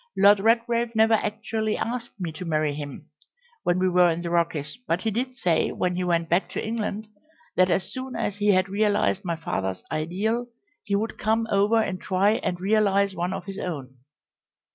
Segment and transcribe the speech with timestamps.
[0.17, 3.09] Lord Redgrave never actually asked me to marry him
[3.61, 6.65] when we were in the Rockies, but he did say when he went back to
[6.65, 7.07] England
[7.55, 10.47] that as soon as he had realised my father's ideal
[10.83, 13.97] he would come over and try and realise one of his own.